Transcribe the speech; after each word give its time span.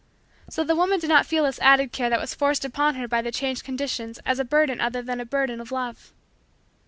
So 0.49 0.63
the 0.63 0.75
woman 0.75 0.99
did 0.99 1.09
not 1.11 1.27
feel 1.27 1.43
this 1.43 1.59
added 1.59 1.91
care 1.91 2.09
that 2.09 2.19
was 2.19 2.33
forced 2.33 2.65
upon 2.65 2.95
her 2.95 3.07
by 3.07 3.21
the 3.21 3.31
changed 3.31 3.63
conditions 3.63 4.17
as 4.25 4.39
a 4.39 4.43
burden 4.43 4.81
other 4.81 5.03
than 5.03 5.21
a 5.21 5.25
burden 5.25 5.61
of 5.61 5.71
love. 5.71 6.11